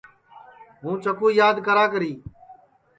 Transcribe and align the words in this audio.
ہُوں 0.81 0.95
چکُو 1.03 1.27
یاد 1.39 1.57
کراکری 1.65 2.11